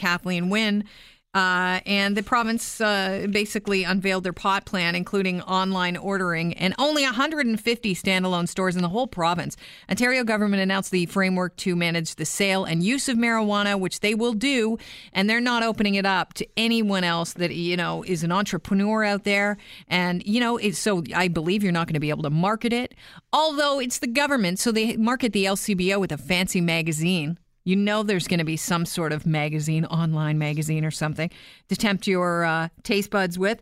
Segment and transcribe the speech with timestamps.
[0.00, 0.84] Kathleen Wynne.
[1.32, 7.04] Uh, and the province uh, basically unveiled their pot plan, including online ordering, and only
[7.04, 9.56] 150 standalone stores in the whole province.
[9.88, 14.12] Ontario government announced the framework to manage the sale and use of marijuana, which they
[14.12, 14.76] will do,
[15.12, 19.04] and they're not opening it up to anyone else that you know is an entrepreneur
[19.04, 19.56] out there.
[19.86, 22.96] And you know, so I believe you're not going to be able to market it,
[23.32, 28.02] although it's the government, so they market the LCBO with a fancy magazine you know
[28.02, 31.30] there's going to be some sort of magazine, online magazine or something
[31.68, 33.60] to tempt your uh, taste buds with.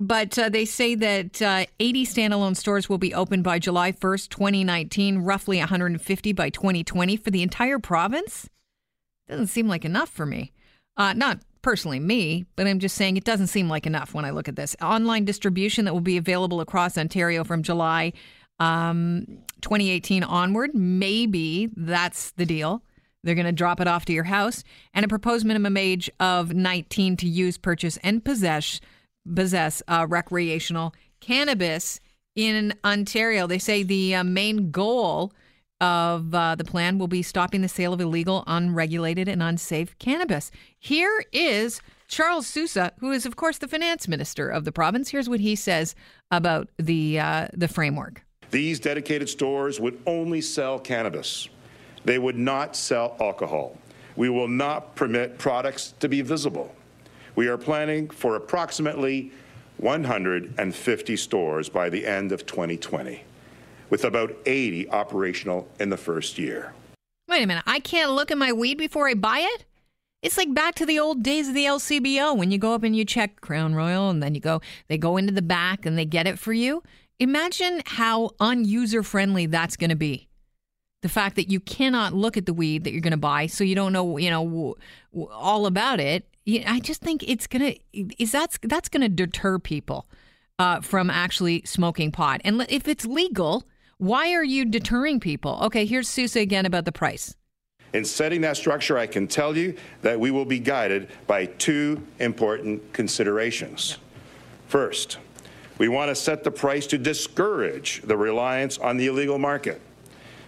[0.00, 4.30] But uh, they say that uh, 80 standalone stores will be open by July 1st,
[4.30, 8.48] 2019, roughly 150 by 2020 for the entire province.
[9.28, 10.52] Doesn't seem like enough for me.
[10.96, 14.30] Uh, not personally me, but I'm just saying it doesn't seem like enough when I
[14.30, 14.74] look at this.
[14.80, 18.14] Online distribution that will be available across Ontario from July
[18.58, 19.26] um,
[19.60, 20.74] 2018 onward.
[20.74, 22.82] Maybe that's the deal.
[23.22, 26.54] They're going to drop it off to your house, and a proposed minimum age of
[26.54, 28.80] 19 to use, purchase, and possess
[29.34, 32.00] possess uh, recreational cannabis
[32.34, 33.46] in Ontario.
[33.46, 35.32] They say the uh, main goal
[35.80, 40.50] of uh, the plan will be stopping the sale of illegal, unregulated, and unsafe cannabis.
[40.78, 45.10] Here is Charles Sousa, who is, of course, the finance minister of the province.
[45.10, 45.94] Here's what he says
[46.30, 48.24] about the uh, the framework.
[48.50, 51.48] These dedicated stores would only sell cannabis.
[52.04, 53.76] They would not sell alcohol.
[54.16, 56.74] We will not permit products to be visible.
[57.36, 59.32] We are planning for approximately
[59.78, 63.22] 150 stores by the end of 2020,
[63.88, 66.74] with about 80 operational in the first year.
[67.28, 67.64] Wait a minute.
[67.66, 69.64] I can't look at my weed before I buy it?
[70.22, 72.94] It's like back to the old days of the LCBO when you go up and
[72.94, 76.04] you check Crown Royal and then you go, they go into the back and they
[76.04, 76.82] get it for you.
[77.18, 80.28] Imagine how unuser friendly that's going to be
[81.02, 83.64] the fact that you cannot look at the weed that you're going to buy, so
[83.64, 84.76] you don't know, you know,
[85.30, 86.26] all about it.
[86.66, 90.06] I just think it's gonna is that's that's going to deter people
[90.58, 92.40] uh, from actually smoking pot.
[92.44, 93.64] And if it's legal,
[93.98, 95.58] why are you deterring people?
[95.62, 97.36] Okay, here's Sousa again about the price.
[97.92, 102.06] In setting that structure, I can tell you that we will be guided by two
[102.18, 103.98] important considerations.
[104.68, 105.18] First,
[105.78, 109.80] we want to set the price to discourage the reliance on the illegal market.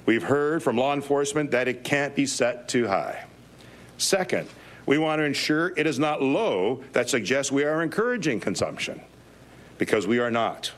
[0.04, 3.24] We've heard from law enforcement that it can't be set too high.
[3.98, 4.48] Second,
[4.84, 9.00] we want to ensure it is not low that suggests we are encouraging consumption,
[9.78, 10.72] because we are not.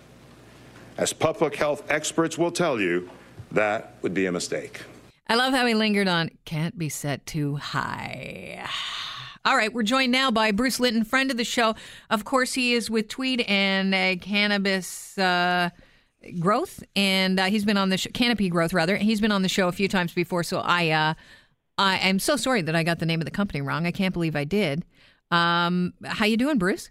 [0.99, 3.09] As public health experts will tell you,
[3.53, 4.83] that would be a mistake.
[5.27, 8.69] I love how he lingered on can't be set too high.
[9.47, 11.75] All right, we're joined now by Bruce Linton, friend of the show.
[12.09, 15.19] Of course, he is with Tweed and uh, Cannabis.
[15.19, 15.71] Uh,
[16.39, 18.97] growth, and uh, he's been on the show, Canopy Growth rather.
[18.97, 21.15] He's been on the show a few times before, so I uh,
[21.79, 23.87] I am so sorry that I got the name of the company wrong.
[23.87, 24.85] I can't believe I did.
[25.31, 26.91] Um, how you doing, Bruce?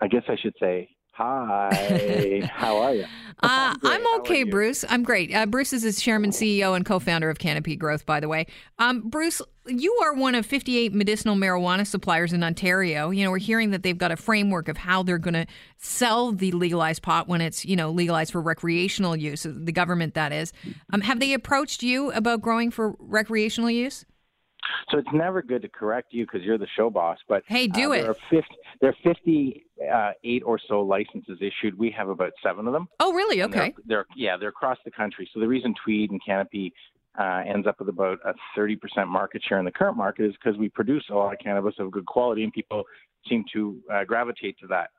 [0.00, 3.04] I guess I should say Hi, how are you?
[3.40, 4.84] Uh, I'm okay, Bruce.
[4.88, 5.32] I'm great.
[5.32, 8.04] Uh, Bruce is his chairman, CEO, and co-founder of Canopy Growth.
[8.04, 8.46] By the way,
[8.80, 13.10] um, Bruce, you are one of 58 medicinal marijuana suppliers in Ontario.
[13.10, 15.46] You know, we're hearing that they've got a framework of how they're going to
[15.78, 19.46] sell the legalized pot when it's you know legalized for recreational use.
[19.48, 20.52] The government, that is.
[20.92, 24.04] Um, have they approached you about growing for recreational use?
[24.90, 27.18] So it's never good to correct you because you're the show boss.
[27.28, 28.02] But hey, do uh, it.
[28.02, 28.48] There are 50,
[28.80, 31.78] there are 58 or so licenses issued.
[31.78, 32.88] We have about seven of them.
[33.00, 33.42] Oh, really?
[33.42, 33.58] Okay.
[33.58, 35.28] They're, they're, yeah, they're across the country.
[35.32, 36.72] So the reason Tweed and Canopy
[37.18, 40.58] uh, ends up with about a 30% market share in the current market is because
[40.58, 42.82] we produce a lot of cannabis of good quality, and people
[43.28, 44.90] seem to uh, gravitate to that.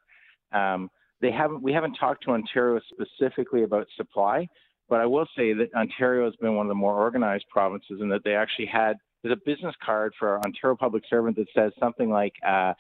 [0.57, 0.89] Um,
[1.21, 1.61] they haven't.
[1.61, 4.47] We haven't talked to Ontario specifically about supply,
[4.89, 8.09] but I will say that Ontario has been one of the more organized provinces in
[8.09, 11.71] that they actually had there's a business card for our Ontario public servant that says
[11.79, 12.73] something like uh,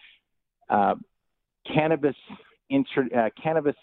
[0.69, 0.93] uh,
[1.73, 2.15] cannabis
[2.69, 3.75] inter, uh, cannabis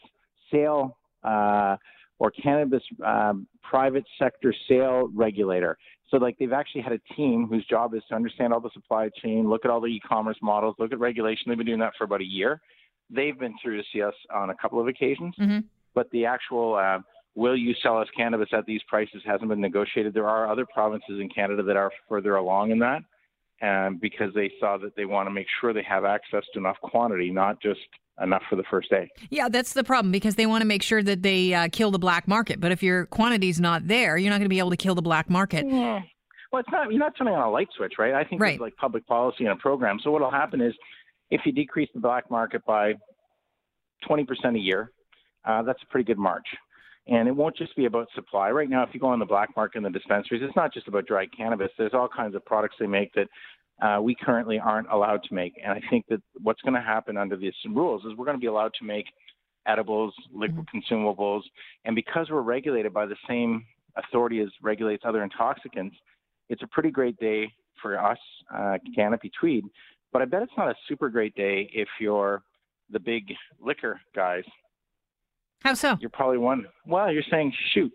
[0.49, 1.77] sale uh,
[2.21, 5.77] or cannabis um, private sector sale regulator.
[6.09, 9.11] So like they've actually had a team whose job is to understand all the supply
[9.21, 11.47] chain, look at all the e-commerce models, look at regulation.
[11.49, 12.61] They've been doing that for about a year.
[13.11, 15.61] They've been through to see us on a couple of occasions, mm-hmm.
[15.97, 17.00] but the actual uh,
[17.34, 20.14] will you sell us cannabis at these prices hasn't been negotiated.
[20.14, 23.02] There are other provinces in Canada that are further along in that,
[23.61, 26.76] and because they saw that they want to make sure they have access to enough
[26.82, 27.81] quantity, not just
[28.23, 29.08] enough for the first day.
[29.31, 31.99] Yeah, that's the problem because they want to make sure that they uh, kill the
[31.99, 32.61] black market.
[32.61, 35.02] But if your quantity's not there, you're not going to be able to kill the
[35.02, 35.67] black market.
[35.67, 36.00] Yeah.
[36.52, 36.90] Well, it's not.
[36.90, 38.12] You're not turning on a light switch, right?
[38.12, 38.55] I think right.
[38.55, 39.99] it's like public policy and a program.
[40.02, 40.75] So what will happen is,
[41.31, 42.93] if you decrease the black market by
[44.06, 44.93] 20% a year,
[45.46, 46.46] uh, that's a pretty good march.
[47.08, 48.50] And it won't just be about supply.
[48.50, 50.87] Right now, if you go on the black market in the dispensaries, it's not just
[50.87, 51.70] about dried cannabis.
[51.76, 53.28] There's all kinds of products they make that
[53.82, 55.54] uh, we currently aren't allowed to make.
[55.62, 58.40] And I think that what's going to happen under these rules is we're going to
[58.40, 59.06] be allowed to make
[59.66, 60.94] edibles, liquid mm-hmm.
[60.94, 61.43] consumables,
[61.84, 63.64] and because we're regulated by the same
[63.96, 65.96] authority as regulates other intoxicants,
[66.49, 68.19] it's a pretty great day for us,
[68.54, 69.64] uh, Canopy Tweed.
[70.12, 72.43] But I bet it's not a super great day if you're
[72.90, 74.44] the big liquor guys.
[75.62, 75.97] How so?
[76.00, 76.67] You're probably one.
[76.87, 77.93] Well, you're saying, shoot,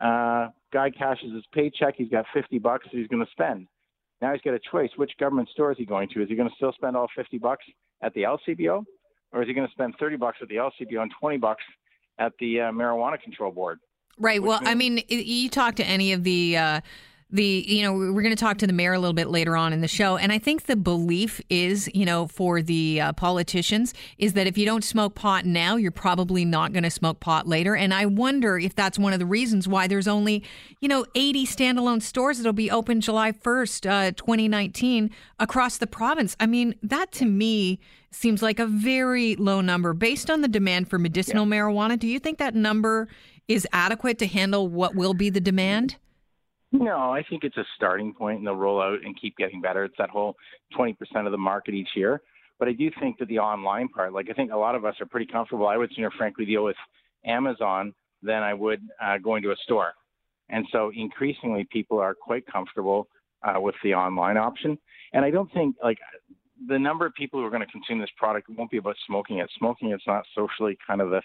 [0.00, 1.94] uh, guy cashes his paycheck.
[1.96, 3.66] He's got 50 bucks he's going to spend.
[4.20, 4.90] Now he's got a choice.
[4.96, 6.22] Which government store is he going to?
[6.22, 7.64] Is he going to still spend all 50 bucks
[8.02, 8.84] at the LCBO,
[9.32, 11.62] or is he going to spend 30 bucks at the LCBO and 20 bucks
[12.18, 13.78] at the uh, Marijuana Control Board?
[14.18, 14.42] Right.
[14.42, 16.56] Well, means- I mean, you talk to any of the.
[16.56, 16.80] Uh,
[17.30, 19.72] the you know we're going to talk to the mayor a little bit later on
[19.72, 23.92] in the show and i think the belief is you know for the uh, politicians
[24.16, 27.48] is that if you don't smoke pot now you're probably not going to smoke pot
[27.48, 30.44] later and i wonder if that's one of the reasons why there's only
[30.80, 36.36] you know 80 standalone stores that'll be open july 1st uh, 2019 across the province.
[36.40, 37.78] I mean that to me
[38.10, 41.52] seems like a very low number based on the demand for medicinal yeah.
[41.52, 41.98] marijuana.
[41.98, 43.08] Do you think that number
[43.48, 45.96] is adequate to handle what will be the demand
[46.78, 49.84] no, I think it's a starting point, and they'll roll out and keep getting better.
[49.84, 50.36] It's that whole
[50.78, 52.22] 20% of the market each year.
[52.58, 54.94] But I do think that the online part, like I think a lot of us
[55.00, 55.66] are pretty comfortable.
[55.66, 56.76] I would sooner, frankly, deal with
[57.24, 57.92] Amazon
[58.22, 59.92] than I would uh, going to a store.
[60.48, 63.08] And so increasingly, people are quite comfortable
[63.42, 64.78] uh, with the online option.
[65.12, 65.98] And I don't think like
[66.68, 69.38] the number of people who are going to consume this product won't be about smoking
[69.38, 69.50] it.
[69.58, 71.20] Smoking it's not socially kind of the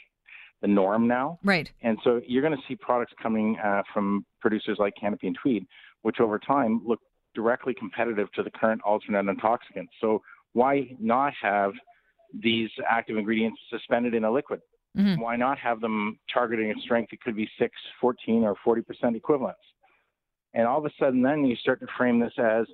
[0.61, 1.39] the norm now.
[1.43, 1.69] Right.
[1.81, 5.65] And so you're going to see products coming uh, from producers like Canopy and Tweed,
[6.03, 6.99] which over time look
[7.33, 9.91] directly competitive to the current alternate intoxicants.
[10.01, 10.21] So
[10.53, 11.71] why not have
[12.41, 14.61] these active ingredients suspended in a liquid?
[14.97, 15.21] Mm-hmm.
[15.21, 19.59] Why not have them targeting a strength that could be 6, 14, or 40% equivalents?
[20.53, 22.65] And all of a sudden, then you start to frame this as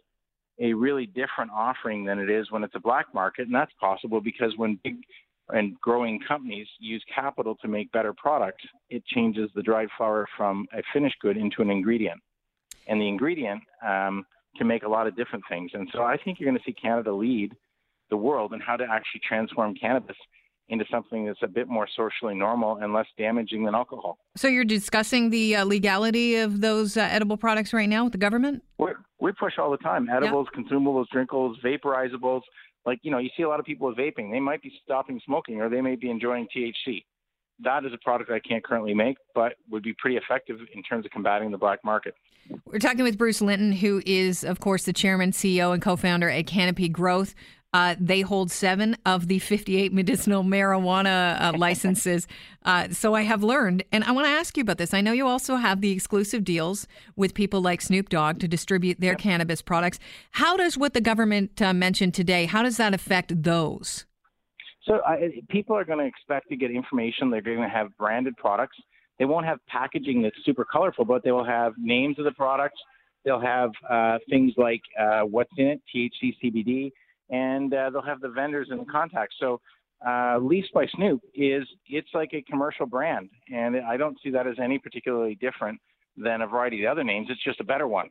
[0.60, 3.46] a really different offering than it is when it's a black market.
[3.46, 4.96] And that's possible because when big
[5.50, 10.68] and growing companies use capital to make better products, it changes the dried flower from
[10.74, 12.20] a finished good into an ingredient.
[12.88, 14.26] And the ingredient um,
[14.58, 15.72] can make a lot of different things.
[15.74, 17.54] And so I think you're going to see Canada lead
[18.10, 20.16] the world in how to actually transform cannabis
[20.70, 24.18] into something that's a bit more socially normal and less damaging than alcohol.
[24.36, 28.18] So you're discussing the uh, legality of those uh, edible products right now with the
[28.18, 28.64] government?
[28.78, 28.96] We're,
[29.28, 30.62] we push all the time edibles, yeah.
[30.62, 32.42] consumables, drinkables, vaporizables,
[32.86, 34.32] like, you know, you see a lot of people with vaping.
[34.32, 37.04] They might be stopping smoking or they may be enjoying THC.
[37.60, 41.06] That is a product I can't currently make, but would be pretty effective in terms
[41.06, 42.14] of combating the black market.
[42.66, 46.30] We're talking with Bruce Linton, who is, of course, the chairman, CEO, and co founder
[46.30, 47.36] at Canopy Growth.
[47.74, 52.28] Uh, they hold seven of the 58 medicinal marijuana uh, licenses.
[52.64, 54.94] Uh, so I have learned, and I want to ask you about this.
[54.94, 59.00] I know you also have the exclusive deals with people like Snoop Dogg to distribute
[59.00, 59.20] their yep.
[59.20, 60.00] cannabis products.
[60.32, 62.46] How does what the government uh, mentioned today?
[62.46, 64.06] How does that affect those?
[64.86, 65.02] So
[65.50, 67.30] people are going to expect to get information.
[67.30, 68.78] They're going to have branded products.
[69.20, 72.80] They won't have packaging that's super colorful, but they will have names of the products.
[73.26, 76.92] They'll have uh, things like uh, what's in it, THC, CBD
[77.30, 79.36] and uh, they'll have the vendors and the contacts.
[79.40, 79.60] So
[80.06, 84.48] uh, Leafs by Snoop is it's like a commercial brand, and I don't see that
[84.48, 85.80] as any particularly different
[86.16, 87.28] than a variety of the other names.
[87.30, 88.10] It's just a better one.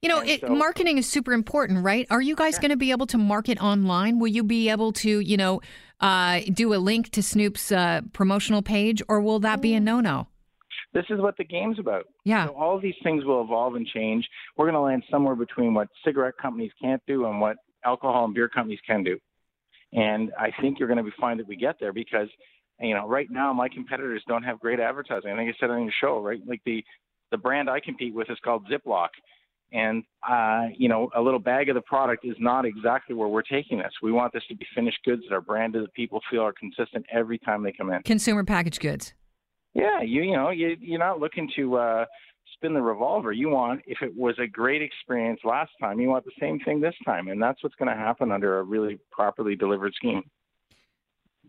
[0.00, 2.06] You know, it, so, marketing is super important, right?
[2.10, 2.60] Are you guys yeah.
[2.60, 4.18] going to be able to market online?
[4.18, 5.60] Will you be able to, you know,
[6.00, 10.28] uh, do a link to Snoop's uh, promotional page, or will that be a no-no?
[10.96, 12.06] This is what the game's about.
[12.24, 12.46] Yeah.
[12.46, 14.26] So all of these things will evolve and change.
[14.56, 18.34] We're going to land somewhere between what cigarette companies can't do and what alcohol and
[18.34, 19.18] beer companies can do.
[19.92, 22.28] And I think you're going to be fine that we get there because,
[22.80, 25.30] you know, right now my competitors don't have great advertising.
[25.30, 26.40] I think I said on your show, right?
[26.46, 26.82] Like the
[27.30, 29.08] the brand I compete with is called Ziploc,
[29.72, 33.42] and uh, you know, a little bag of the product is not exactly where we're
[33.42, 33.92] taking this.
[34.02, 37.04] We want this to be finished goods that are branded that people feel are consistent
[37.12, 38.02] every time they come in.
[38.02, 39.12] Consumer packaged goods.
[39.76, 42.04] Yeah, you you know you you're not looking to uh,
[42.54, 43.30] spin the revolver.
[43.30, 46.80] You want, if it was a great experience last time, you want the same thing
[46.80, 47.28] this time.
[47.28, 50.22] And that's what's going to happen under a really properly delivered scheme.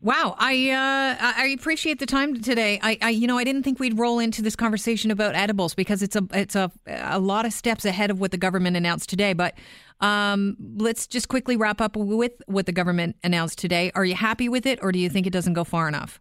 [0.02, 2.80] Wow, I uh, I appreciate the time today.
[2.84, 6.04] I, I, you know I didn't think we'd roll into this conversation about edibles because
[6.04, 9.32] it's a it's a a lot of steps ahead of what the government announced today.
[9.32, 9.58] But
[10.02, 13.90] um, let's just quickly wrap up with what the government announced today.
[13.96, 16.20] Are you happy with it, or do you think it doesn't go far enough?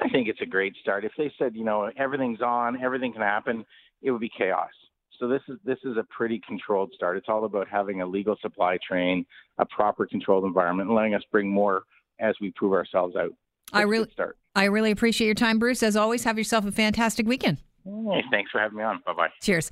[0.00, 1.04] I think it's a great start.
[1.04, 3.64] If they said you know everything's on, everything can happen,
[4.02, 4.70] it would be chaos.
[5.18, 7.16] So this is this is a pretty controlled start.
[7.16, 9.24] It's all about having a legal supply chain,
[9.58, 11.82] a proper controlled environment, and letting us bring more
[12.20, 13.30] as we prove ourselves out.
[13.72, 14.36] That's I really start.
[14.56, 15.82] I really appreciate your time, Bruce.
[15.82, 17.58] As always, have yourself a fantastic weekend.
[17.84, 19.02] Hey, thanks for having me on.
[19.04, 19.28] Bye bye.
[19.40, 19.70] Cheers.